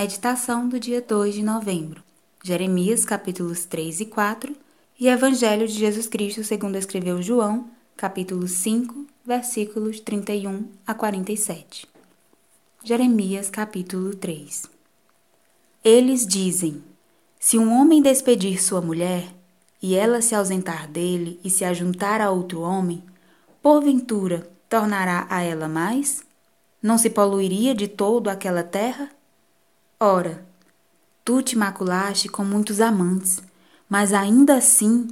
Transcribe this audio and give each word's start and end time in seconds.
Meditação 0.00 0.68
do 0.68 0.78
dia 0.78 1.02
2 1.02 1.34
de 1.34 1.42
novembro. 1.42 2.04
Jeremias 2.44 3.04
capítulos 3.04 3.64
3 3.64 4.02
e 4.02 4.06
4 4.06 4.54
e 4.96 5.08
Evangelho 5.08 5.66
de 5.66 5.74
Jesus 5.74 6.06
Cristo 6.06 6.44
segundo 6.44 6.76
escreveu 6.76 7.20
João, 7.20 7.68
capítulo 7.96 8.46
5, 8.46 9.06
versículos 9.26 9.98
31 9.98 10.68
a 10.86 10.94
47. 10.94 11.88
Jeremias 12.84 13.50
capítulo 13.50 14.14
3. 14.14 14.66
Eles 15.82 16.24
dizem: 16.24 16.80
Se 17.40 17.58
um 17.58 17.72
homem 17.72 18.00
despedir 18.00 18.62
sua 18.62 18.80
mulher, 18.80 19.26
e 19.82 19.96
ela 19.96 20.22
se 20.22 20.32
ausentar 20.32 20.88
dele 20.88 21.40
e 21.42 21.50
se 21.50 21.64
ajuntar 21.64 22.20
a 22.20 22.30
outro 22.30 22.60
homem, 22.60 23.02
porventura 23.60 24.48
tornará 24.68 25.26
a 25.28 25.42
ela 25.42 25.66
mais? 25.66 26.22
Não 26.80 26.96
se 26.96 27.10
poluiria 27.10 27.74
de 27.74 27.88
todo 27.88 28.28
aquela 28.28 28.62
terra? 28.62 29.17
Ora, 30.00 30.46
tu 31.24 31.42
te 31.42 31.58
maculaste 31.58 32.28
com 32.28 32.44
muitos 32.44 32.80
amantes, 32.80 33.42
mas 33.88 34.12
ainda 34.12 34.54
assim, 34.54 35.08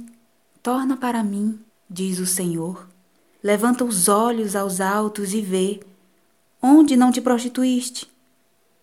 torna 0.63 0.95
para 0.95 1.21
mim, 1.25 1.59
diz 1.89 2.19
o 2.19 2.25
Senhor. 2.25 2.87
Levanta 3.43 3.83
os 3.83 4.07
olhos 4.07 4.55
aos 4.55 4.79
altos 4.79 5.33
e 5.33 5.41
vê. 5.41 5.81
Onde 6.61 6.95
não 6.95 7.11
te 7.11 7.19
prostituíste? 7.19 8.09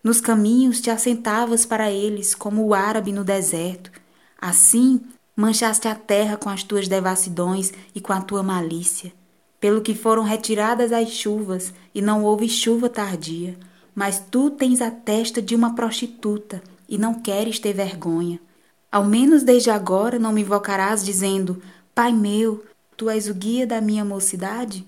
Nos 0.03 0.21
caminhos 0.21 0.79
te 0.79 0.91
assentavas 0.91 1.65
para 1.65 1.91
eles, 1.91 2.35
como 2.35 2.63
o 2.63 2.75
árabe 2.75 3.11
no 3.11 3.23
deserto. 3.23 3.91
Assim, 4.39 5.01
manchaste 5.35 5.87
a 5.87 5.95
terra 5.95 6.37
com 6.37 6.49
as 6.49 6.61
tuas 6.61 6.87
devassidões 6.87 7.73
e 7.95 7.99
com 7.99 8.13
a 8.13 8.21
tua 8.21 8.43
malícia. 8.43 9.11
Pelo 9.59 9.81
que 9.81 9.95
foram 9.95 10.21
retiradas 10.21 10.91
as 10.91 11.09
chuvas, 11.09 11.73
e 11.95 11.99
não 11.99 12.23
houve 12.23 12.47
chuva 12.47 12.89
tardia 12.89 13.57
mas 13.95 14.19
tu 14.19 14.51
tens 14.51 14.81
a 14.81 14.91
testa 14.91 15.41
de 15.41 15.55
uma 15.55 15.73
prostituta 15.73 16.61
e 16.87 16.97
não 16.97 17.21
queres 17.21 17.57
ter 17.57 17.73
vergonha. 17.73 18.39
Ao 18.91 19.05
menos 19.05 19.41
desde 19.41 19.71
agora 19.71 20.19
não 20.19 20.33
me 20.33 20.41
invocarás 20.41 21.03
dizendo: 21.03 21.61
Pai 21.95 22.11
meu, 22.11 22.65
tu 22.97 23.09
és 23.09 23.29
o 23.29 23.33
guia 23.33 23.65
da 23.65 23.79
minha 23.79 24.03
mocidade? 24.03 24.85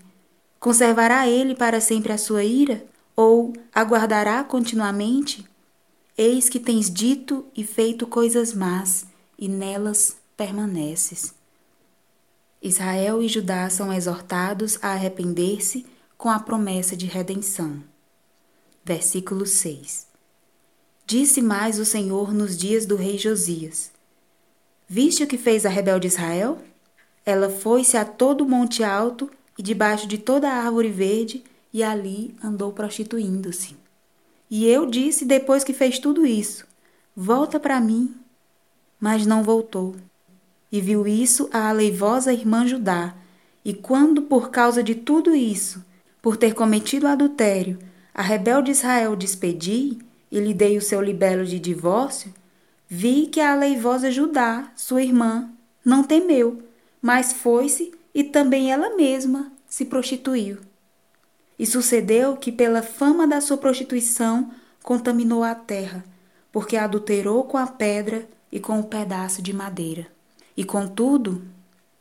Conservará 0.60 1.28
ele 1.28 1.56
para 1.56 1.80
sempre 1.80 2.12
a 2.12 2.18
sua 2.18 2.44
ira? 2.44 2.86
Ou 3.16 3.54
aguardará 3.74 4.44
continuamente? 4.44 5.48
Eis 6.18 6.50
que 6.50 6.60
tens 6.60 6.90
dito 6.90 7.46
e 7.56 7.64
feito 7.64 8.06
coisas 8.06 8.54
más, 8.54 9.06
e 9.38 9.48
nelas 9.48 10.18
permaneces. 10.36 11.34
Israel 12.62 13.22
e 13.22 13.28
Judá 13.28 13.70
são 13.70 13.94
exortados 13.94 14.80
a 14.82 14.90
arrepender-se 14.90 15.86
com 16.18 16.30
a 16.30 16.40
promessa 16.40 16.98
de 16.98 17.06
redenção. 17.06 17.84
Versículo 18.88 19.46
6 19.46 20.08
Disse 21.06 21.42
mais 21.42 21.78
o 21.78 21.84
Senhor 21.84 22.34
nos 22.34 22.58
dias 22.58 22.86
do 22.86 22.96
rei 22.96 23.18
Josias: 23.18 23.92
Viste 24.88 25.26
o 25.26 25.28
que 25.28 25.38
fez 25.38 25.66
a 25.66 25.70
rebelde 25.70 26.08
Israel? 26.08 26.60
Ela 27.26 27.50
foi-se 27.50 27.98
a 27.98 28.06
todo 28.06 28.46
o 28.46 28.50
monte 28.50 28.86
alto 28.86 29.30
e 29.58 29.62
debaixo 29.62 30.08
de 30.08 30.18
toda 30.18 30.50
a 30.50 30.64
árvore 30.64 30.90
verde, 30.90 31.44
e 31.74 31.84
ali 31.84 32.34
andou 32.42 32.72
prostituindo-se. 32.72 33.76
E 34.50 34.66
eu 34.66 34.86
disse 34.86 35.26
depois 35.26 35.66
que 35.66 35.74
fez 35.74 36.00
tudo 36.00 36.26
isso: 36.26 36.66
Volta 37.14 37.60
para 37.60 37.82
mim. 37.82 38.16
Mas 38.98 39.26
não 39.26 39.44
voltou. 39.44 39.98
E 40.72 40.80
viu 40.80 41.06
isso 41.06 41.50
a 41.52 41.68
aleivosa 41.68 42.32
irmã 42.32 42.66
Judá. 42.66 43.18
E 43.66 43.74
quando, 43.74 44.22
por 44.22 44.50
causa 44.50 44.82
de 44.82 44.96
tudo 44.96 45.36
isso, 45.36 45.84
por 46.22 46.38
ter 46.38 46.54
cometido 46.54 47.06
adultério, 47.06 47.78
a 48.18 48.24
rebelde 48.24 48.72
Israel 48.72 49.16
despedi 49.16 50.00
e 50.32 50.40
lhe 50.40 50.52
dei 50.52 50.76
o 50.76 50.82
seu 50.82 51.00
libelo 51.00 51.46
de 51.46 51.60
divórcio, 51.60 52.34
vi 52.88 53.28
que 53.28 53.40
a 53.40 53.54
aleivosa 53.54 54.10
Judá, 54.10 54.72
sua 54.76 55.04
irmã, 55.04 55.52
não 55.86 56.04
temeu, 56.04 56.64
mas 57.00 57.32
foi-se 57.32 57.94
e 58.16 58.24
também 58.24 58.72
ela 58.72 58.96
mesma 58.96 59.52
se 59.68 59.86
prostituiu. 59.86 60.58
E 61.60 61.66
sucedeu 61.68 62.36
que, 62.36 62.52
pela 62.52 62.82
fama 62.82 63.28
da 63.28 63.40
sua 63.40 63.58
prostituição, 63.58 64.50
contaminou 64.82 65.44
a 65.44 65.54
terra, 65.54 66.04
porque 66.52 66.76
adulterou 66.76 67.44
com 67.44 67.58
a 67.58 67.68
pedra 67.68 68.28
e 68.52 68.60
com 68.60 68.80
o 68.80 68.84
pedaço 68.84 69.44
de 69.44 69.54
madeira. 69.54 70.08
E 70.56 70.64
contudo, 70.64 71.44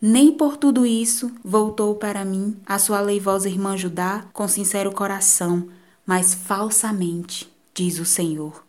nem 0.00 0.32
por 0.32 0.56
tudo 0.56 0.86
isso 0.86 1.30
voltou 1.44 1.94
para 1.96 2.24
mim 2.24 2.56
a 2.64 2.78
sua 2.78 2.98
aleivosa 2.98 3.50
irmã 3.50 3.76
Judá 3.76 4.24
com 4.32 4.48
sincero 4.48 4.92
coração, 4.92 5.68
mas 6.06 6.32
falsamente, 6.32 7.50
diz 7.74 7.98
o 7.98 8.04
Senhor. 8.04 8.64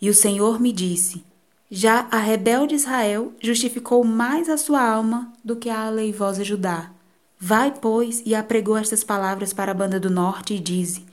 E 0.00 0.10
o 0.10 0.14
Senhor 0.14 0.58
me 0.60 0.72
disse: 0.72 1.24
Já 1.70 2.08
a 2.10 2.18
rebelde 2.18 2.74
Israel 2.74 3.32
justificou 3.40 4.02
mais 4.02 4.48
a 4.48 4.56
sua 4.56 4.82
alma 4.82 5.32
do 5.44 5.54
que 5.54 5.70
a 5.70 5.86
aleivosa 5.86 6.42
Judá. 6.42 6.90
Vai, 7.38 7.72
pois, 7.72 8.22
e 8.26 8.34
apregou 8.34 8.76
estas 8.76 9.04
palavras 9.04 9.52
para 9.52 9.70
a 9.70 9.74
banda 9.74 10.00
do 10.00 10.10
norte 10.10 10.54
e 10.54 10.58
dize: 10.58 11.06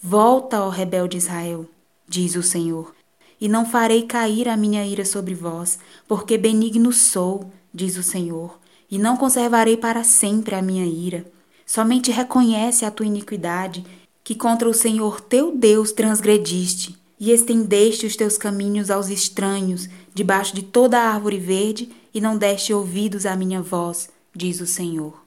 Volta, 0.00 0.62
ó 0.62 0.68
rebelde 0.68 1.16
Israel, 1.16 1.66
diz 2.08 2.36
o 2.36 2.42
Senhor, 2.42 2.94
e 3.40 3.48
não 3.48 3.66
farei 3.66 4.02
cair 4.02 4.48
a 4.48 4.56
minha 4.56 4.86
ira 4.86 5.04
sobre 5.04 5.34
vós, 5.34 5.78
porque 6.06 6.38
benigno 6.38 6.92
sou, 6.92 7.50
diz 7.72 7.96
o 7.96 8.02
Senhor, 8.02 8.58
e 8.90 8.98
não 8.98 9.16
conservarei 9.16 9.76
para 9.76 10.04
sempre 10.04 10.54
a 10.54 10.62
minha 10.62 10.86
ira. 10.86 11.26
Somente 11.66 12.10
reconhece 12.10 12.84
a 12.84 12.90
tua 12.90 13.06
iniquidade 13.06 13.84
que 14.24 14.34
contra 14.34 14.68
o 14.68 14.74
Senhor 14.74 15.20
teu 15.20 15.54
Deus 15.54 15.92
transgrediste, 15.92 16.98
e 17.20 17.30
estendeste 17.30 18.06
os 18.06 18.16
teus 18.16 18.36
caminhos 18.38 18.90
aos 18.90 19.08
estranhos, 19.08 19.88
debaixo 20.14 20.54
de 20.54 20.62
toda 20.62 20.98
a 20.98 21.12
árvore 21.12 21.38
verde, 21.38 21.90
e 22.12 22.20
não 22.20 22.36
deste 22.36 22.72
ouvidos 22.72 23.26
à 23.26 23.36
minha 23.36 23.60
voz, 23.60 24.08
diz 24.34 24.60
o 24.60 24.66
Senhor. 24.66 25.22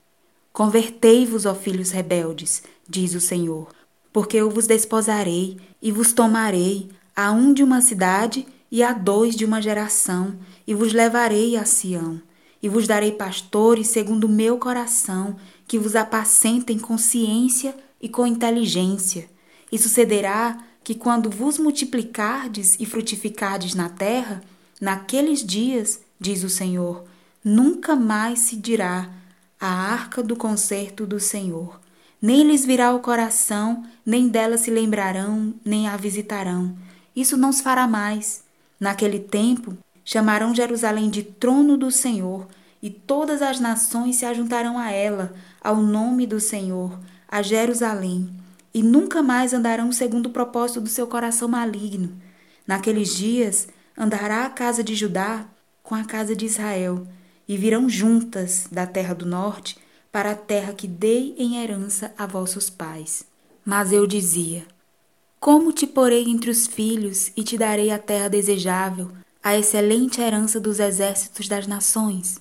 Convertei-vos, 0.51 1.45
ó 1.45 1.53
filhos 1.53 1.91
rebeldes, 1.91 2.63
diz 2.89 3.13
o 3.13 3.21
Senhor, 3.21 3.67
porque 4.11 4.37
eu 4.37 4.49
vos 4.49 4.65
desposarei 4.65 5.57
e 5.81 5.91
vos 5.91 6.11
tomarei, 6.11 6.89
a 7.15 7.31
um 7.31 7.53
de 7.53 7.63
uma 7.63 7.81
cidade 7.81 8.45
e 8.71 8.83
a 8.83 8.93
dois 8.93 9.35
de 9.35 9.45
uma 9.45 9.61
geração, 9.61 10.35
e 10.65 10.73
vos 10.73 10.93
levarei 10.93 11.55
a 11.55 11.65
Sião, 11.65 12.21
e 12.61 12.67
vos 12.67 12.87
darei 12.87 13.11
pastores 13.11 13.87
segundo 13.87 14.25
o 14.25 14.29
meu 14.29 14.57
coração, 14.57 15.35
que 15.67 15.77
vos 15.77 15.95
apacentem 15.95 16.79
com 16.79 16.97
ciência 16.97 17.75
e 18.01 18.07
com 18.07 18.25
inteligência. 18.25 19.29
E 19.71 19.77
sucederá 19.77 20.57
que, 20.83 20.95
quando 20.95 21.29
vos 21.29 21.57
multiplicardes 21.57 22.77
e 22.79 22.85
frutificardes 22.85 23.75
na 23.75 23.89
terra, 23.89 24.41
naqueles 24.79 25.43
dias, 25.43 25.99
diz 26.19 26.43
o 26.43 26.49
Senhor, 26.49 27.03
nunca 27.43 27.95
mais 27.95 28.39
se 28.39 28.55
dirá 28.55 29.09
a 29.59 29.67
arca 29.67 30.23
do 30.23 30.35
concerto 30.35 31.05
do 31.05 31.19
Senhor. 31.19 31.79
Nem 32.21 32.43
lhes 32.43 32.65
virá 32.65 32.93
o 32.93 32.99
coração, 32.99 33.83
nem 34.05 34.27
dela 34.27 34.57
se 34.57 34.71
lembrarão, 34.71 35.53
nem 35.63 35.87
a 35.87 35.97
visitarão. 35.97 36.75
Isso 37.15 37.37
não 37.37 37.51
se 37.51 37.61
fará 37.61 37.87
mais. 37.87 38.43
Naquele 38.79 39.19
tempo, 39.19 39.77
chamarão 40.05 40.55
Jerusalém 40.55 41.09
de 41.09 41.23
trono 41.23 41.77
do 41.77 41.91
Senhor, 41.91 42.47
e 42.81 42.89
todas 42.89 43.41
as 43.41 43.59
nações 43.59 44.15
se 44.15 44.25
ajuntarão 44.25 44.77
a 44.77 44.91
ela, 44.91 45.33
ao 45.61 45.77
nome 45.77 46.25
do 46.25 46.39
Senhor, 46.39 46.97
a 47.27 47.41
Jerusalém, 47.41 48.29
e 48.73 48.83
nunca 48.83 49.21
mais 49.21 49.53
andarão 49.53 49.91
segundo 49.91 50.27
o 50.27 50.31
propósito 50.31 50.81
do 50.81 50.89
seu 50.89 51.07
coração 51.07 51.47
maligno. 51.47 52.15
Naqueles 52.65 53.15
dias 53.15 53.67
andará 53.97 54.45
a 54.45 54.49
casa 54.49 54.83
de 54.83 54.95
Judá 54.95 55.45
com 55.81 55.95
a 55.95 56.03
casa 56.03 56.35
de 56.35 56.45
Israel, 56.45 57.07
e 57.47 57.57
virão 57.57 57.89
juntas 57.89 58.67
da 58.71 58.85
terra 58.85 59.15
do 59.15 59.25
norte 59.25 59.77
para 60.11 60.31
a 60.31 60.35
terra 60.35 60.73
que 60.73 60.87
dei 60.87 61.33
em 61.37 61.61
herança 61.61 62.13
a 62.17 62.25
vossos 62.25 62.69
pais. 62.69 63.23
Mas 63.63 63.91
eu 63.91 64.05
dizia: 64.05 64.65
Como 65.39 65.71
te 65.71 65.87
porei 65.87 66.29
entre 66.29 66.49
os 66.51 66.67
filhos 66.67 67.31
e 67.37 67.43
te 67.43 67.57
darei 67.57 67.89
a 67.89 67.99
terra 67.99 68.27
desejável, 68.27 69.11
a 69.41 69.57
excelente 69.57 70.19
herança 70.19 70.59
dos 70.59 70.79
exércitos 70.79 71.47
das 71.47 71.67
nações? 71.67 72.39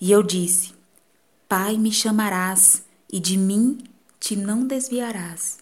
E 0.00 0.10
eu 0.10 0.22
disse: 0.22 0.72
Pai 1.48 1.76
me 1.76 1.92
chamarás, 1.92 2.82
e 3.12 3.20
de 3.20 3.36
mim 3.36 3.78
te 4.24 4.34
não 4.34 4.66
desviarás. 4.66 5.58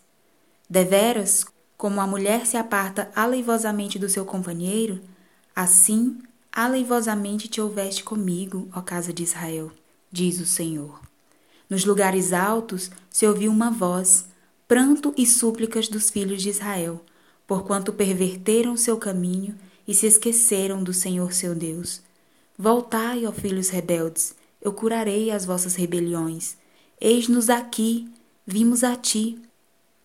Deveras, 0.70 1.44
como 1.76 2.00
a 2.00 2.06
mulher 2.06 2.47
se 2.47 2.56
aparta 2.56 3.11
aleivosamente 3.12 3.99
do 3.99 4.09
seu 4.09 4.25
companheiro, 4.25 5.00
assim 5.53 6.23
aleivosamente 6.53 7.49
te 7.49 7.61
houveste 7.61 8.05
comigo, 8.05 8.69
ó 8.73 8.81
casa 8.81 9.12
de 9.12 9.25
Israel, 9.25 9.73
diz 10.12 10.38
o 10.38 10.47
Senhor. 10.47 11.00
Nos 11.69 11.85
lugares 11.85 12.32
altos 12.32 12.88
se 13.11 13.26
ouviu 13.26 13.50
uma 13.50 13.69
voz, 13.69 14.26
pranto 14.69 15.12
e 15.19 15.26
súplicas 15.26 15.88
dos 15.88 16.09
filhos 16.09 16.41
de 16.41 16.50
Israel, 16.50 17.05
porquanto 17.49 17.93
perverteram 17.93 18.76
seu 18.76 18.97
caminho 18.97 19.59
e 19.88 19.93
se 19.93 20.06
esqueceram 20.06 20.85
do 20.85 20.94
Senhor 20.94 21.32
seu 21.32 21.53
Deus. 21.53 22.00
Voltai, 22.56 23.26
ó 23.26 23.32
filhos 23.32 23.70
rebeldes, 23.70 24.37
eu 24.61 24.73
curarei 24.73 25.32
as 25.32 25.44
vossas 25.44 25.75
rebeliões. 25.75 26.56
Eis-nos 27.00 27.50
aqui, 27.50 28.09
vimos 28.47 28.85
a 28.85 28.97
ti, 28.97 29.39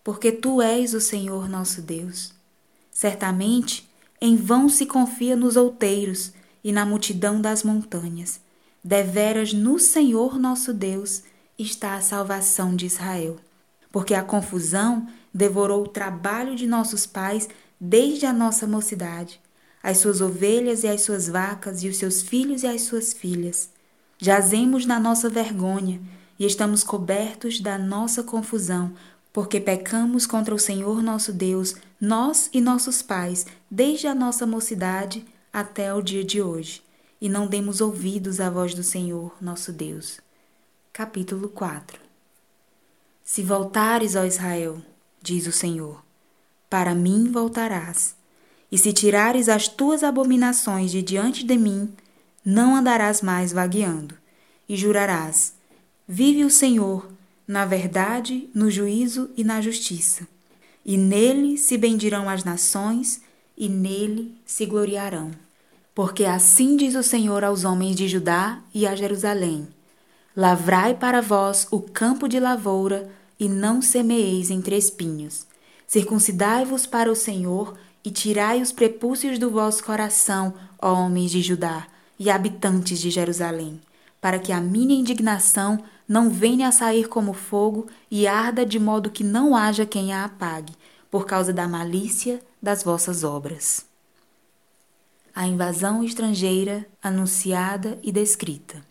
porque 0.02 0.32
tu 0.32 0.62
és 0.62 0.94
o 0.94 1.00
Senhor 1.00 1.48
nosso 1.48 1.82
Deus. 1.82 2.32
Certamente 2.90 3.88
Em 4.20 4.34
vão 4.34 4.68
se 4.68 4.84
confia 4.84 5.36
nos 5.36 5.56
outeiros 5.56 6.32
e 6.64 6.72
na 6.72 6.84
multidão 6.84 7.40
das 7.40 7.62
montanhas. 7.62 8.40
Deveras 8.82 9.52
no 9.52 9.78
Senhor 9.78 10.38
nosso 10.38 10.72
Deus 10.72 11.22
está 11.56 11.94
a 11.94 12.00
salvação 12.00 12.74
de 12.74 12.86
Israel. 12.86 13.36
Porque 13.92 14.14
a 14.14 14.22
confusão 14.22 15.06
devorou 15.32 15.84
o 15.84 15.88
trabalho 15.88 16.56
de 16.56 16.66
nossos 16.66 17.06
pais 17.06 17.48
desde 17.80 18.26
a 18.26 18.32
nossa 18.32 18.66
mocidade, 18.66 19.40
as 19.82 19.98
suas 19.98 20.20
ovelhas 20.20 20.82
e 20.82 20.88
as 20.88 21.02
suas 21.02 21.28
vacas, 21.28 21.84
e 21.84 21.88
os 21.88 21.96
seus 21.96 22.20
filhos 22.20 22.64
e 22.64 22.66
as 22.66 22.82
suas 22.82 23.12
filhas. 23.12 23.70
Jazemos 24.18 24.84
na 24.84 24.98
nossa 24.98 25.28
vergonha 25.28 26.00
e 26.38 26.46
estamos 26.46 26.84
cobertos 26.84 27.60
da 27.60 27.76
nossa 27.76 28.22
confusão, 28.22 28.94
porque 29.32 29.60
pecamos 29.60 30.26
contra 30.26 30.54
o 30.54 30.58
Senhor 30.58 31.02
nosso 31.02 31.32
Deus, 31.32 31.74
nós 32.00 32.48
e 32.52 32.60
nossos 32.60 33.02
pais, 33.02 33.46
desde 33.70 34.06
a 34.06 34.14
nossa 34.14 34.46
mocidade 34.46 35.24
até 35.52 35.92
o 35.92 36.00
dia 36.00 36.24
de 36.24 36.40
hoje, 36.40 36.82
e 37.20 37.28
não 37.28 37.46
demos 37.46 37.80
ouvidos 37.80 38.40
à 38.40 38.48
voz 38.48 38.74
do 38.74 38.82
Senhor 38.82 39.34
nosso 39.40 39.72
Deus. 39.72 40.20
Capítulo 40.92 41.48
4 41.48 42.00
Se 43.24 43.42
voltares, 43.42 44.14
ó 44.14 44.24
Israel, 44.24 44.80
diz 45.20 45.46
o 45.46 45.52
Senhor, 45.52 46.02
para 46.70 46.94
mim 46.94 47.30
voltarás, 47.30 48.14
e 48.70 48.78
se 48.78 48.92
tirares 48.92 49.48
as 49.48 49.66
tuas 49.66 50.04
abominações 50.04 50.90
de 50.90 51.02
diante 51.02 51.44
de 51.44 51.56
mim, 51.56 51.92
não 52.44 52.76
andarás 52.76 53.22
mais 53.22 53.52
vagueando, 53.52 54.14
e 54.68 54.76
jurarás: 54.76 55.57
Vive 56.10 56.42
o 56.42 56.48
Senhor, 56.48 57.06
na 57.46 57.66
verdade, 57.66 58.48
no 58.54 58.70
juízo 58.70 59.28
e 59.36 59.44
na 59.44 59.60
justiça. 59.60 60.26
E 60.82 60.96
nele 60.96 61.58
se 61.58 61.76
bendirão 61.76 62.30
as 62.30 62.44
nações, 62.44 63.20
e 63.54 63.68
nele 63.68 64.34
se 64.46 64.64
gloriarão. 64.64 65.30
Porque 65.94 66.24
assim 66.24 66.78
diz 66.78 66.94
o 66.94 67.02
Senhor 67.02 67.44
aos 67.44 67.62
homens 67.62 67.94
de 67.94 68.08
Judá 68.08 68.58
e 68.72 68.86
a 68.86 68.96
Jerusalém: 68.96 69.68
Lavrai 70.34 70.94
para 70.94 71.20
vós 71.20 71.68
o 71.70 71.78
campo 71.78 72.26
de 72.26 72.40
lavoura, 72.40 73.10
e 73.38 73.46
não 73.46 73.82
semeeis 73.82 74.50
entre 74.50 74.78
espinhos. 74.78 75.46
Circuncidai-vos 75.86 76.86
para 76.86 77.12
o 77.12 77.14
Senhor, 77.14 77.76
e 78.02 78.10
tirai 78.10 78.62
os 78.62 78.72
prepúcios 78.72 79.38
do 79.38 79.50
vosso 79.50 79.84
coração, 79.84 80.54
ó 80.80 80.90
homens 80.94 81.32
de 81.32 81.42
Judá 81.42 81.86
e 82.18 82.30
habitantes 82.30 82.98
de 82.98 83.10
Jerusalém, 83.10 83.78
para 84.22 84.38
que 84.38 84.52
a 84.52 84.60
minha 84.60 84.94
indignação 84.94 85.84
não 86.08 86.30
venha 86.30 86.68
a 86.68 86.72
sair 86.72 87.06
como 87.06 87.34
fogo 87.34 87.86
e 88.10 88.26
arda 88.26 88.64
de 88.64 88.78
modo 88.78 89.10
que 89.10 89.22
não 89.22 89.54
haja 89.54 89.84
quem 89.84 90.12
a 90.12 90.24
apague, 90.24 90.72
por 91.10 91.26
causa 91.26 91.52
da 91.52 91.68
malícia 91.68 92.40
das 92.62 92.82
vossas 92.82 93.22
obras. 93.22 93.84
A 95.34 95.46
invasão 95.46 96.02
estrangeira 96.02 96.86
anunciada 97.02 97.98
e 98.02 98.10
descrita. 98.10 98.82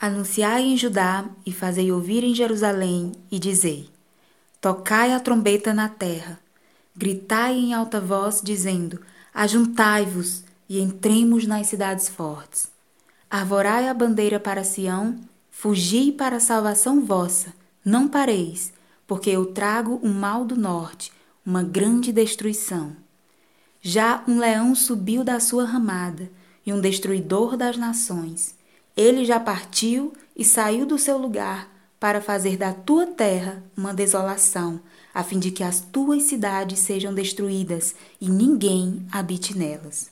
Anunciai 0.00 0.64
em 0.64 0.76
Judá 0.76 1.24
e 1.46 1.52
fazei 1.52 1.90
ouvir 1.90 2.22
em 2.24 2.34
Jerusalém 2.34 3.12
e 3.30 3.38
dizei: 3.38 3.88
Tocai 4.60 5.12
a 5.12 5.20
trombeta 5.20 5.72
na 5.72 5.88
terra, 5.88 6.38
gritai 6.94 7.54
em 7.54 7.72
alta 7.72 8.00
voz, 8.00 8.40
dizendo: 8.42 9.00
Ajuntai-vos 9.32 10.44
e 10.68 10.80
entremos 10.80 11.46
nas 11.46 11.66
cidades 11.66 12.08
fortes. 12.08 12.68
Arvorai 13.30 13.88
a 13.88 13.94
bandeira 13.94 14.38
para 14.38 14.62
Sião 14.62 15.18
Fugi 15.60 16.12
para 16.12 16.36
a 16.36 16.40
salvação 16.40 17.04
vossa, 17.04 17.52
não 17.84 18.06
pareis, 18.06 18.72
porque 19.08 19.28
eu 19.28 19.46
trago 19.46 19.98
um 20.04 20.14
mal 20.14 20.44
do 20.44 20.54
norte, 20.54 21.10
uma 21.44 21.64
grande 21.64 22.12
destruição. 22.12 22.94
Já 23.82 24.22
um 24.28 24.38
leão 24.38 24.72
subiu 24.76 25.24
da 25.24 25.40
sua 25.40 25.64
ramada, 25.64 26.30
e 26.64 26.72
um 26.72 26.80
destruidor 26.80 27.56
das 27.56 27.76
nações. 27.76 28.54
Ele 28.96 29.24
já 29.24 29.40
partiu 29.40 30.12
e 30.36 30.44
saiu 30.44 30.86
do 30.86 30.96
seu 30.96 31.18
lugar 31.18 31.68
para 31.98 32.20
fazer 32.20 32.56
da 32.56 32.72
tua 32.72 33.06
terra 33.06 33.60
uma 33.76 33.92
desolação, 33.92 34.80
a 35.12 35.24
fim 35.24 35.40
de 35.40 35.50
que 35.50 35.64
as 35.64 35.80
tuas 35.80 36.22
cidades 36.22 36.78
sejam 36.78 37.12
destruídas 37.12 37.96
e 38.20 38.28
ninguém 38.28 39.04
habite 39.10 39.58
nelas. 39.58 40.08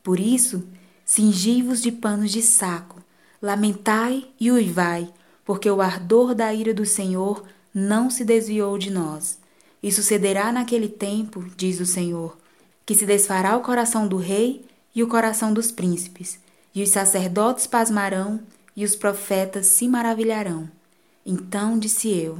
Por 0.00 0.20
isso, 0.20 0.62
cingi-vos 1.04 1.82
de 1.82 1.90
panos 1.90 2.30
de 2.30 2.40
saco, 2.40 3.00
Lamentai 3.42 4.26
e 4.38 4.50
uivai, 4.50 5.08
porque 5.44 5.70
o 5.70 5.80
ardor 5.80 6.34
da 6.34 6.52
ira 6.52 6.74
do 6.74 6.84
Senhor 6.84 7.44
não 7.72 8.10
se 8.10 8.24
desviou 8.24 8.76
de 8.76 8.90
nós. 8.90 9.38
E 9.82 9.90
sucederá 9.90 10.52
naquele 10.52 10.88
tempo, 10.88 11.44
diz 11.56 11.80
o 11.80 11.86
Senhor, 11.86 12.36
que 12.84 12.94
se 12.94 13.06
desfará 13.06 13.56
o 13.56 13.62
coração 13.62 14.06
do 14.06 14.18
rei 14.18 14.64
e 14.94 15.02
o 15.02 15.08
coração 15.08 15.54
dos 15.54 15.72
príncipes, 15.72 16.38
e 16.74 16.82
os 16.82 16.90
sacerdotes 16.90 17.66
pasmarão 17.66 18.40
e 18.76 18.84
os 18.84 18.94
profetas 18.94 19.66
se 19.66 19.88
maravilharão. 19.88 20.68
Então 21.24 21.78
disse 21.78 22.10
eu: 22.10 22.38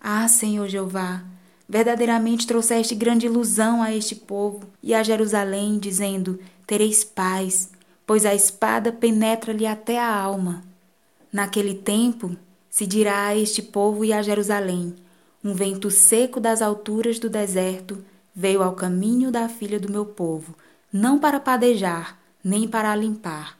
Ah, 0.00 0.26
Senhor 0.26 0.68
Jeová, 0.68 1.22
verdadeiramente 1.68 2.46
trouxeste 2.46 2.94
grande 2.94 3.26
ilusão 3.26 3.82
a 3.82 3.94
este 3.94 4.14
povo 4.14 4.68
e 4.82 4.92
a 4.92 5.02
Jerusalém, 5.02 5.78
dizendo: 5.78 6.38
Tereis 6.66 7.04
paz 7.04 7.70
pois 8.12 8.26
a 8.26 8.34
espada 8.34 8.92
penetra-lhe 8.92 9.64
até 9.64 9.98
a 9.98 10.14
alma. 10.14 10.62
Naquele 11.32 11.72
tempo 11.72 12.36
se 12.68 12.86
dirá 12.86 13.28
a 13.28 13.34
este 13.34 13.62
povo 13.62 14.04
e 14.04 14.12
a 14.12 14.20
Jerusalém: 14.20 14.94
Um 15.42 15.54
vento 15.54 15.90
seco 15.90 16.38
das 16.38 16.60
alturas 16.60 17.18
do 17.18 17.30
deserto 17.30 18.04
veio 18.34 18.62
ao 18.62 18.74
caminho 18.74 19.30
da 19.30 19.48
filha 19.48 19.80
do 19.80 19.90
meu 19.90 20.04
povo, 20.04 20.54
não 20.92 21.18
para 21.18 21.40
padejar, 21.40 22.18
nem 22.44 22.68
para 22.68 22.94
limpar. 22.94 23.56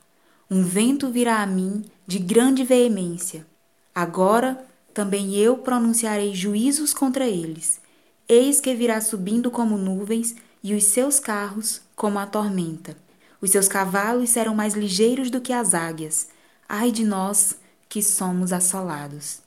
Um 0.50 0.62
vento 0.62 1.08
virá 1.08 1.40
a 1.40 1.46
mim 1.46 1.82
de 2.06 2.18
grande 2.18 2.62
veemência. 2.62 3.46
Agora 3.94 4.62
também 4.92 5.34
eu 5.34 5.56
pronunciarei 5.56 6.34
juízos 6.34 6.92
contra 6.92 7.26
eles. 7.26 7.80
Eis 8.28 8.60
que 8.60 8.74
virá 8.74 9.00
subindo 9.00 9.50
como 9.50 9.78
nuvens, 9.78 10.36
e 10.62 10.74
os 10.74 10.84
seus 10.84 11.18
carros 11.18 11.80
como 11.96 12.18
a 12.18 12.26
tormenta. 12.26 12.94
Os 13.42 13.50
seus 13.50 13.66
cavalos 13.66 14.30
serão 14.30 14.54
mais 14.54 14.74
ligeiros 14.74 15.28
do 15.28 15.40
que 15.40 15.52
as 15.52 15.74
águias. 15.74 16.28
Ai 16.68 16.92
de 16.92 17.04
nós 17.04 17.56
que 17.88 18.00
somos 18.00 18.52
assolados. 18.52 19.40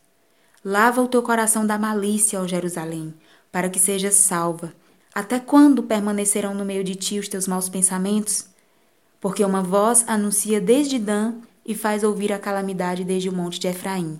Lava 0.63 1.01
o 1.01 1.08
teu 1.08 1.24
coração 1.24 1.65
da 1.65 1.77
malícia, 1.77 2.41
ó 2.41 2.46
Jerusalém, 2.46 3.13
para 3.51 3.70
que 3.70 3.79
sejas 3.79 4.15
salva. 4.15 4.74
Até 5.13 5.39
quando 5.39 5.81
permanecerão 5.81 6.53
no 6.53 6.65
meio 6.65 6.84
de 6.84 6.93
ti 6.93 7.17
os 7.17 7.29
teus 7.29 7.48
maus 7.48 7.70
pensamentos? 7.70 8.48
Porque 9.22 9.46
uma 9.46 9.62
voz 9.63 10.03
anuncia 10.08 10.60
desde 10.60 11.00
Dan 11.00 11.36
e 11.65 11.74
faz 11.74 12.03
ouvir 12.03 12.34
a 12.34 12.39
calamidade 12.39 13.05
desde 13.05 13.29
o 13.29 13.34
monte 13.34 13.60
de 13.60 13.70
Efraim. 13.70 14.20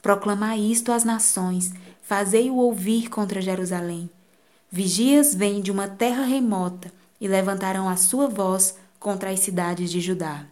Proclamai 0.00 0.60
isto 0.60 0.92
às 0.92 1.02
nações, 1.02 1.72
fazei-o 2.02 2.54
ouvir 2.54 3.10
contra 3.10 3.42
Jerusalém. 3.42 4.08
Vigias 4.70 5.34
vêm 5.34 5.60
de 5.60 5.72
uma 5.72 5.88
terra 5.88 6.22
remota 6.24 6.92
e 7.20 7.26
levantarão 7.26 7.88
a 7.88 7.96
sua 7.96 8.28
voz 8.28 8.76
contra 8.98 9.30
as 9.30 9.40
cidades 9.40 9.90
de 9.90 10.00
Judá. 10.00 10.46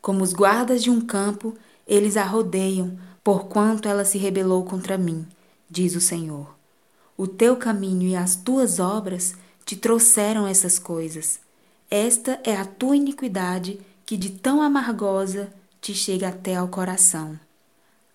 Como 0.00 0.22
os 0.22 0.32
guardas 0.32 0.82
de 0.82 0.90
um 0.90 1.00
campo, 1.00 1.54
eles 1.86 2.16
a 2.16 2.24
rodeiam, 2.24 2.98
porquanto 3.22 3.88
ela 3.88 4.04
se 4.04 4.18
rebelou 4.18 4.64
contra 4.64 4.98
mim, 4.98 5.26
diz 5.70 5.94
o 5.94 6.00
Senhor. 6.00 6.54
O 7.16 7.26
teu 7.26 7.56
caminho 7.56 8.08
e 8.08 8.16
as 8.16 8.34
tuas 8.34 8.80
obras 8.80 9.34
te 9.64 9.76
trouxeram 9.76 10.46
essas 10.46 10.78
coisas. 10.78 11.40
Esta 11.90 12.40
é 12.42 12.56
a 12.56 12.64
tua 12.64 12.96
iniquidade 12.96 13.80
que 14.04 14.16
de 14.16 14.30
tão 14.30 14.60
amargosa 14.60 15.52
te 15.80 15.94
chega 15.94 16.28
até 16.28 16.56
ao 16.56 16.68
coração. 16.68 17.38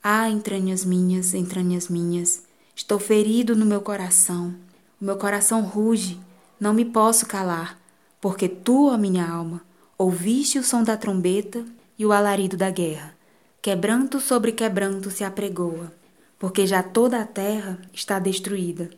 Ah, 0.04 0.30
entranhas 0.30 0.84
minhas, 0.84 1.34
entranhas 1.34 1.88
minhas, 1.88 2.44
estou 2.76 3.00
ferido 3.00 3.56
no 3.56 3.66
meu 3.66 3.82
coração. 3.82 4.56
O 5.00 5.06
meu 5.06 5.18
coração 5.18 5.62
ruge, 5.62 6.20
não 6.60 6.74
me 6.74 6.86
posso 6.86 7.26
calar, 7.26 7.80
porque 8.20 8.50
tu, 8.50 8.90
ó 8.90 8.98
minha 8.98 9.28
alma, 9.30 9.62
Ouviste 10.00 10.60
o 10.60 10.64
som 10.64 10.84
da 10.84 10.96
trombeta 10.96 11.66
e 11.98 12.06
o 12.06 12.12
alarido 12.12 12.56
da 12.56 12.70
guerra. 12.70 13.16
Quebranto 13.60 14.20
sobre 14.20 14.52
quebranto 14.52 15.10
se 15.10 15.24
apregoa, 15.24 15.92
porque 16.38 16.68
já 16.68 16.84
toda 16.84 17.20
a 17.20 17.26
terra 17.26 17.80
está 17.92 18.20
destruída. 18.20 18.92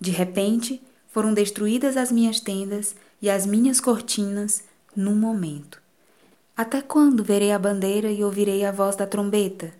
De 0.00 0.12
repente, 0.12 0.80
foram 1.08 1.34
destruídas 1.34 1.96
as 1.96 2.12
minhas 2.12 2.38
tendas 2.38 2.94
e 3.20 3.28
as 3.28 3.44
minhas 3.44 3.80
cortinas 3.80 4.62
num 4.94 5.16
momento. 5.16 5.82
Até 6.56 6.80
quando 6.80 7.24
verei 7.24 7.50
a 7.50 7.58
bandeira 7.58 8.12
e 8.12 8.22
ouvirei 8.22 8.64
a 8.64 8.70
voz 8.70 8.94
da 8.94 9.08
trombeta? 9.08 9.74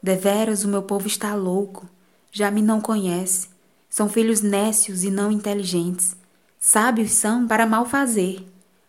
Deveras 0.00 0.62
o 0.62 0.68
meu 0.68 0.82
povo 0.84 1.08
está 1.08 1.34
louco, 1.34 1.90
já 2.30 2.48
me 2.48 2.62
não 2.62 2.80
conhece. 2.80 3.48
São 3.90 4.08
filhos 4.08 4.40
nécios 4.40 5.02
e 5.02 5.10
não 5.10 5.32
inteligentes. 5.32 6.14
Sábios 6.60 7.10
são 7.10 7.48
para 7.48 7.66
mal 7.66 7.84
fazer 7.84 8.46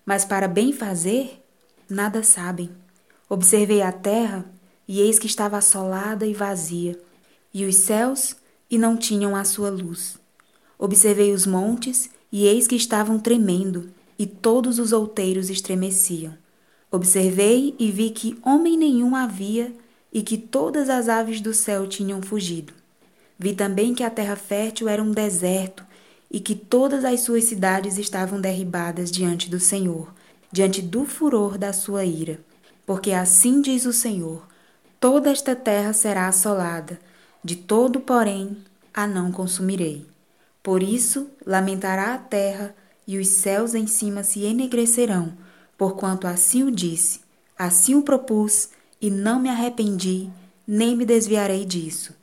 mas 0.08 0.24
para 0.24 0.48
bem 0.48 0.72
fazer, 0.72 1.44
nada 1.90 2.24
sabem. 2.24 2.70
Observei 3.28 3.82
a 3.82 3.92
terra, 3.92 4.46
e 4.88 5.02
eis 5.02 5.20
que 5.20 5.28
estava 5.28 5.58
assolada 5.58 6.26
e 6.26 6.34
vazia, 6.34 6.98
e 7.54 7.66
os 7.66 7.76
céus, 7.76 8.38
e 8.72 8.78
não 8.78 8.96
tinham 8.96 9.36
a 9.36 9.44
sua 9.44 9.70
luz. 9.70 10.18
Observei 10.80 11.34
os 11.34 11.46
montes, 11.46 12.10
e 12.32 12.46
eis 12.46 12.68
que 12.68 12.76
estavam 12.78 13.20
tremendo, 13.20 13.90
e 14.18 14.26
todos 14.26 14.80
os 14.80 14.94
outeiros 14.94 15.50
estremeciam. 15.50 16.34
Observei 16.90 17.76
e 17.78 17.92
vi 17.92 18.12
que 18.12 18.40
homem 18.46 18.78
nenhum 18.78 19.14
havia 19.14 19.76
e 20.14 20.22
que 20.22 20.38
todas 20.38 20.90
as 20.90 21.10
aves 21.10 21.42
do 21.42 21.54
céu 21.54 21.86
tinham 21.86 22.22
fugido. 22.22 22.72
Vi 23.38 23.54
também 23.54 23.94
que 23.94 24.04
a 24.04 24.10
terra 24.10 24.38
fértil 24.38 24.88
era 24.88 25.04
um 25.04 25.12
deserto 25.12 25.86
e 26.30 26.40
que 26.40 26.56
todas 26.56 27.06
as 27.06 27.22
suas 27.22 27.46
cidades 27.46 27.98
estavam 27.98 28.40
derribadas 28.40 29.12
diante 29.12 29.50
do 29.50 29.60
Senhor, 29.60 30.14
diante 30.52 30.82
do 30.82 31.06
furor 31.06 31.58
da 31.58 31.72
sua 31.72 32.06
ira. 32.06 32.40
Porque 32.86 33.12
assim 33.12 33.62
diz 33.62 33.86
o 33.86 33.94
Senhor: 33.94 34.46
toda 35.00 35.30
esta 35.30 35.56
terra 35.56 35.94
será 35.94 36.28
assolada, 36.28 37.00
de 37.44 37.56
todo, 37.56 38.00
porém, 38.00 38.58
a 38.94 39.08
não 39.08 39.32
consumirei. 39.32 40.06
Por 40.62 40.84
isso 40.84 41.30
lamentará 41.46 42.14
a 42.14 42.18
terra 42.18 42.76
e 43.08 43.18
os 43.18 43.28
céus 43.30 43.74
em 43.74 43.88
cima 43.88 44.24
se 44.24 44.44
enegrecerão, 44.44 45.32
porquanto 45.78 46.28
assim 46.28 46.64
o 46.64 46.72
disse, 46.72 47.22
assim 47.58 47.96
o 47.96 48.02
propus, 48.02 48.70
e 49.00 49.10
não 49.10 49.40
me 49.40 49.48
arrependi, 49.48 50.30
nem 50.68 50.96
me 50.96 51.06
desviarei 51.06 51.64
disso. 51.64 52.14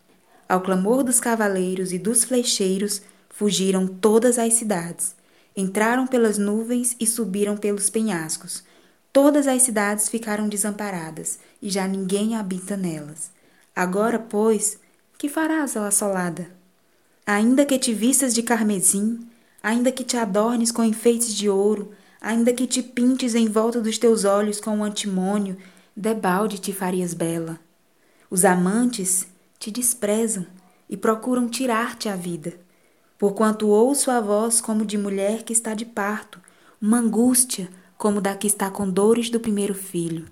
Ao 0.46 0.60
clamor 0.60 1.02
dos 1.02 1.20
cavaleiros 1.20 1.92
e 1.92 1.98
dos 1.98 2.24
flecheiros 2.24 3.00
fugiram 3.34 3.86
todas 3.86 4.38
as 4.38 4.54
cidades. 4.54 5.14
Entraram 5.56 6.06
pelas 6.06 6.38
nuvens 6.38 6.96
e 7.00 7.06
subiram 7.06 7.56
pelos 7.56 7.90
penhascos. 7.90 8.62
Todas 9.12 9.48
as 9.48 9.62
cidades 9.62 10.08
ficaram 10.08 10.48
desamparadas, 10.48 11.40
e 11.60 11.68
já 11.68 11.86
ninguém 11.86 12.36
habita 12.36 12.76
nelas. 12.76 13.30
Agora, 13.74 14.18
pois, 14.20 14.78
que 15.18 15.28
farás, 15.28 15.74
ó 15.74 15.84
assolada? 15.84 16.48
Ainda 17.26 17.66
que 17.66 17.78
te 17.78 17.92
vistas 17.92 18.34
de 18.34 18.42
carmesim, 18.42 19.26
ainda 19.62 19.90
que 19.90 20.04
te 20.04 20.16
adornes 20.16 20.70
com 20.70 20.84
enfeites 20.84 21.34
de 21.34 21.48
ouro, 21.48 21.92
ainda 22.20 22.52
que 22.52 22.66
te 22.66 22.82
pintes 22.82 23.34
em 23.34 23.48
volta 23.48 23.80
dos 23.80 23.98
teus 23.98 24.24
olhos 24.24 24.60
com 24.60 24.78
um 24.78 24.84
antimônio, 24.84 25.56
debalde 25.96 26.58
te 26.58 26.72
farias 26.72 27.14
bela. 27.14 27.58
Os 28.30 28.44
amantes 28.44 29.26
te 29.58 29.70
desprezam 29.72 30.46
e 30.88 30.96
procuram 30.96 31.48
tirar-te 31.48 32.08
a 32.08 32.14
vida. 32.14 32.63
Porquanto 33.24 33.68
ouço 33.68 34.10
a 34.10 34.20
voz 34.20 34.60
como 34.60 34.84
de 34.84 34.98
mulher 34.98 35.44
que 35.44 35.52
está 35.54 35.72
de 35.72 35.86
parto, 35.86 36.38
uma 36.78 36.98
angústia 36.98 37.70
como 37.96 38.20
da 38.20 38.36
que 38.36 38.46
está 38.46 38.70
com 38.70 38.86
dores 38.86 39.30
do 39.30 39.40
primeiro 39.40 39.74
filho, 39.74 40.26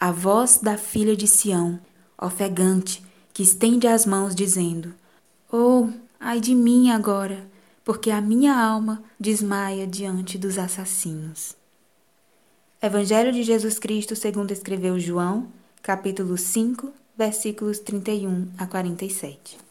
a 0.00 0.10
voz 0.10 0.58
da 0.58 0.76
filha 0.76 1.14
de 1.14 1.28
Sião, 1.28 1.78
ofegante, 2.20 3.00
que 3.32 3.44
estende 3.44 3.86
as 3.86 4.04
mãos, 4.04 4.34
dizendo: 4.34 4.92
Oh, 5.52 5.88
ai 6.18 6.40
de 6.40 6.52
mim 6.52 6.90
agora, 6.90 7.48
porque 7.84 8.10
a 8.10 8.20
minha 8.20 8.60
alma 8.60 9.04
desmaia 9.20 9.86
diante 9.86 10.36
dos 10.36 10.58
assassinos. 10.58 11.54
Evangelho 12.82 13.30
de 13.30 13.44
Jesus 13.44 13.78
Cristo, 13.78 14.16
segundo 14.16 14.50
escreveu 14.50 14.98
João, 14.98 15.46
capítulo 15.80 16.36
5, 16.36 16.92
versículos 17.16 17.78
31 17.78 18.48
a 18.58 18.66
47. 18.66 19.61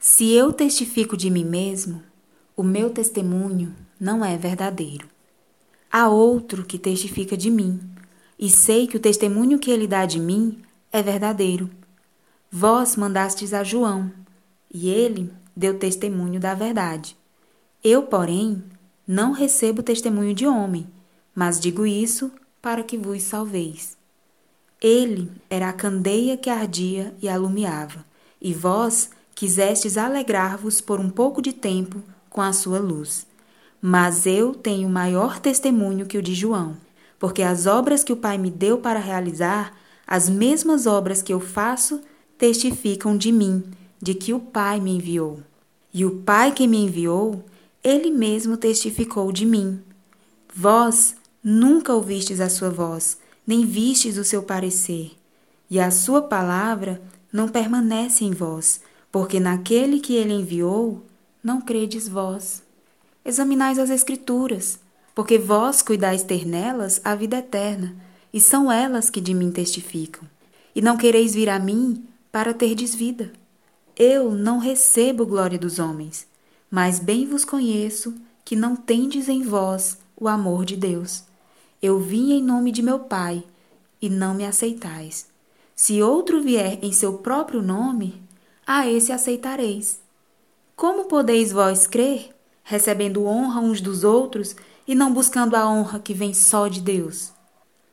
Se 0.00 0.32
eu 0.32 0.52
testifico 0.52 1.16
de 1.16 1.28
mim 1.28 1.44
mesmo, 1.44 2.00
o 2.56 2.62
meu 2.62 2.88
testemunho 2.88 3.74
não 3.98 4.24
é 4.24 4.36
verdadeiro. 4.36 5.08
Há 5.90 6.08
outro 6.08 6.64
que 6.64 6.78
testifica 6.78 7.36
de 7.36 7.50
mim, 7.50 7.80
e 8.38 8.48
sei 8.48 8.86
que 8.86 8.96
o 8.96 9.00
testemunho 9.00 9.58
que 9.58 9.72
ele 9.72 9.88
dá 9.88 10.06
de 10.06 10.20
mim 10.20 10.62
é 10.92 11.02
verdadeiro. 11.02 11.68
Vós 12.48 12.94
mandastes 12.94 13.52
a 13.52 13.64
João, 13.64 14.12
e 14.72 14.88
ele 14.88 15.32
deu 15.56 15.76
testemunho 15.76 16.38
da 16.38 16.54
verdade. 16.54 17.16
Eu, 17.82 18.04
porém, 18.04 18.62
não 19.04 19.32
recebo 19.32 19.82
testemunho 19.82 20.32
de 20.32 20.46
homem, 20.46 20.86
mas 21.34 21.58
digo 21.58 21.84
isso 21.84 22.30
para 22.62 22.84
que 22.84 22.96
vos 22.96 23.24
salveis. 23.24 23.98
Ele 24.80 25.28
era 25.50 25.68
a 25.68 25.72
candeia 25.72 26.36
que 26.36 26.48
ardia 26.48 27.12
e 27.20 27.28
alumiava, 27.28 28.04
e 28.40 28.54
vós 28.54 29.10
quisestes 29.38 29.96
alegrar-vos 29.96 30.80
por 30.80 30.98
um 30.98 31.08
pouco 31.08 31.40
de 31.40 31.52
tempo 31.52 32.02
com 32.28 32.42
a 32.42 32.52
sua 32.52 32.80
luz. 32.80 33.24
Mas 33.80 34.26
eu 34.26 34.52
tenho 34.52 34.88
maior 34.88 35.38
testemunho 35.38 36.06
que 36.06 36.18
o 36.18 36.22
de 36.22 36.34
João, 36.34 36.76
porque 37.20 37.44
as 37.44 37.64
obras 37.64 38.02
que 38.02 38.12
o 38.12 38.16
Pai 38.16 38.36
me 38.36 38.50
deu 38.50 38.78
para 38.78 38.98
realizar, 38.98 39.78
as 40.04 40.28
mesmas 40.28 40.88
obras 40.88 41.22
que 41.22 41.32
eu 41.32 41.38
faço, 41.38 42.00
testificam 42.36 43.16
de 43.16 43.30
mim, 43.30 43.62
de 44.02 44.12
que 44.12 44.34
o 44.34 44.40
Pai 44.40 44.80
me 44.80 44.96
enviou. 44.96 45.38
E 45.94 46.04
o 46.04 46.16
Pai 46.16 46.50
que 46.50 46.66
me 46.66 46.78
enviou, 46.78 47.44
ele 47.80 48.10
mesmo 48.10 48.56
testificou 48.56 49.30
de 49.30 49.46
mim. 49.46 49.80
Vós 50.52 51.14
nunca 51.44 51.94
ouvistes 51.94 52.40
a 52.40 52.48
sua 52.48 52.70
voz, 52.70 53.16
nem 53.46 53.64
vistes 53.64 54.18
o 54.18 54.24
seu 54.24 54.42
parecer, 54.42 55.12
e 55.70 55.78
a 55.78 55.92
sua 55.92 56.22
palavra 56.22 57.00
não 57.32 57.46
permanece 57.46 58.24
em 58.24 58.32
vós, 58.32 58.80
porque 59.10 59.40
naquele 59.40 60.00
que 60.00 60.14
ele 60.14 60.32
enviou, 60.32 61.04
não 61.42 61.60
credes 61.60 62.08
vós. 62.08 62.62
Examinais 63.24 63.78
as 63.78 63.90
Escrituras, 63.90 64.78
porque 65.14 65.38
vós 65.38 65.82
cuidais 65.82 66.22
ter 66.22 66.46
nelas 66.46 67.00
a 67.04 67.14
vida 67.14 67.38
eterna, 67.38 67.94
e 68.32 68.40
são 68.40 68.70
elas 68.70 69.10
que 69.10 69.20
de 69.20 69.34
mim 69.34 69.50
testificam. 69.50 70.28
E 70.74 70.82
não 70.82 70.96
quereis 70.96 71.34
vir 71.34 71.48
a 71.48 71.58
mim 71.58 72.04
para 72.30 72.54
terdes 72.54 72.94
vida. 72.94 73.32
Eu 73.96 74.32
não 74.32 74.58
recebo 74.58 75.26
glória 75.26 75.58
dos 75.58 75.78
homens, 75.78 76.26
mas 76.70 76.98
bem 76.98 77.26
vos 77.26 77.44
conheço 77.44 78.14
que 78.44 78.54
não 78.54 78.76
tendes 78.76 79.28
em 79.28 79.42
vós 79.42 79.98
o 80.16 80.28
amor 80.28 80.64
de 80.64 80.76
Deus. 80.76 81.24
Eu 81.82 81.98
vim 81.98 82.32
em 82.32 82.42
nome 82.42 82.70
de 82.70 82.82
meu 82.82 82.98
Pai, 82.98 83.42
e 84.00 84.08
não 84.08 84.34
me 84.34 84.44
aceitais. 84.44 85.26
Se 85.74 86.00
outro 86.02 86.40
vier 86.40 86.78
em 86.82 86.92
seu 86.92 87.14
próprio 87.14 87.60
nome, 87.60 88.22
a 88.70 88.86
esse 88.86 89.10
aceitareis. 89.10 89.98
Como 90.76 91.06
podeis 91.06 91.50
vós 91.52 91.86
crer, 91.86 92.36
recebendo 92.62 93.24
honra 93.24 93.62
uns 93.62 93.80
dos 93.80 94.04
outros 94.04 94.54
e 94.86 94.94
não 94.94 95.10
buscando 95.10 95.56
a 95.56 95.66
honra 95.66 95.98
que 95.98 96.12
vem 96.12 96.34
só 96.34 96.68
de 96.68 96.82
Deus? 96.82 97.32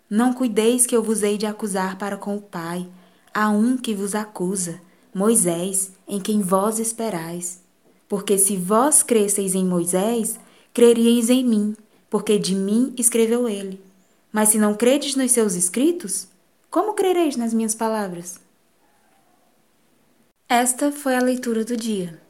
Não 0.09 0.33
cuideis 0.33 0.85
que 0.85 0.93
eu 0.93 1.01
vos 1.01 1.23
hei 1.23 1.37
de 1.37 1.45
acusar 1.45 1.97
para 1.97 2.17
com 2.17 2.35
o 2.35 2.41
Pai, 2.41 2.85
a 3.33 3.49
um 3.49 3.77
que 3.77 3.95
vos 3.95 4.13
acusa, 4.13 4.81
Moisés, 5.13 5.93
em 6.05 6.19
quem 6.19 6.41
vós 6.41 6.77
esperais. 6.77 7.61
Porque 8.05 8.37
se 8.37 8.57
vós 8.57 9.01
cresceis 9.01 9.55
em 9.55 9.63
Moisés, 9.65 10.37
creríeis 10.73 11.29
em 11.29 11.45
mim, 11.45 11.73
porque 12.09 12.37
de 12.37 12.53
mim 12.53 12.93
escreveu 12.97 13.47
ele. 13.47 13.81
Mas 14.29 14.49
se 14.49 14.57
não 14.57 14.73
credes 14.73 15.15
nos 15.15 15.31
seus 15.31 15.53
escritos, 15.55 16.27
como 16.69 16.95
crereis 16.95 17.37
nas 17.37 17.53
minhas 17.53 17.73
palavras? 17.73 18.43
Esta 20.47 20.91
foi 20.91 21.15
a 21.15 21.21
leitura 21.21 21.65
do 21.65 21.75
dia. 21.75 22.21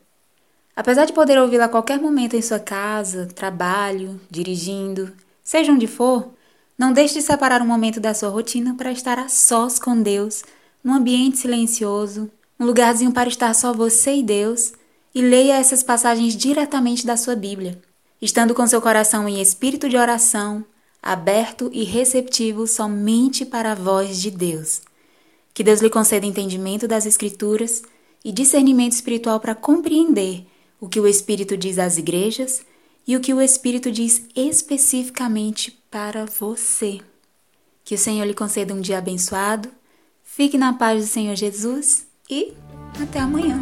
Apesar 0.74 1.04
de 1.04 1.12
poder 1.12 1.38
ouvi-la 1.38 1.66
a 1.66 1.70
qualquer 1.70 2.00
momento 2.00 2.34
em 2.34 2.42
sua 2.42 2.60
casa, 2.60 3.26
trabalho, 3.26 4.22
dirigindo, 4.32 5.12
seja 5.44 5.74
onde 5.74 5.86
for, 5.86 6.30
não 6.78 6.94
deixe 6.94 7.16
de 7.16 7.22
separar 7.22 7.62
um 7.62 7.68
momento 7.68 8.00
da 8.00 8.14
sua 8.14 8.30
rotina 8.30 8.74
para 8.74 8.90
estar 8.90 9.20
a 9.20 9.28
sós 9.28 9.78
com 9.78 10.02
Deus, 10.02 10.44
num 10.82 10.94
ambiente 10.94 11.40
silencioso, 11.40 12.32
um 12.58 12.66
lugarzinho 12.66 13.12
para 13.12 13.28
estar 13.28 13.54
só 13.54 13.74
você 13.74 14.16
e 14.16 14.24
Deus, 14.24 14.72
e 15.14 15.22
leia 15.22 15.58
essas 15.58 15.84
passagens 15.84 16.38
diretamente 16.38 17.06
da 17.06 17.18
sua 17.18 17.36
Bíblia, 17.36 17.82
estando 18.22 18.56
com 18.56 18.66
seu 18.66 18.82
coração 18.82 19.28
em 19.28 19.42
espírito 19.42 19.90
de 19.90 19.98
oração, 19.98 20.64
aberto 21.04 21.70
e 21.74 21.84
receptivo 21.84 22.66
somente 22.66 23.46
para 23.46 23.74
a 23.74 23.76
voz 23.76 24.22
de 24.22 24.32
Deus. 24.32 24.82
Que 25.54 25.64
Deus 25.64 25.82
lhe 25.82 25.90
conceda 25.90 26.26
entendimento 26.26 26.88
das 26.88 27.06
Escrituras 27.06 27.84
e 28.26 28.32
discernimento 28.32 28.94
espiritual 28.94 29.40
para 29.40 29.54
compreender 29.54 30.48
o 30.82 30.90
que 30.90 31.00
o 31.00 31.08
Espírito 31.08 31.56
diz 31.56 31.78
às 31.78 32.00
igrejas 32.00 32.66
e 33.08 33.16
o 33.16 33.20
que 33.20 33.32
o 33.32 33.40
Espírito 33.40 33.92
diz 33.92 34.26
especificamente 34.36 35.72
para 35.92 36.26
você. 36.26 37.00
Que 37.84 37.94
o 37.94 38.00
Senhor 38.00 38.26
lhe 38.26 38.34
conceda 38.34 38.74
um 38.74 38.82
dia 38.82 38.98
abençoado, 38.98 39.70
fique 40.24 40.58
na 40.58 40.74
paz 40.74 41.04
do 41.04 41.08
Senhor 41.08 41.36
Jesus 41.36 42.08
e 42.28 42.52
até 43.00 43.20
amanhã. 43.20 43.62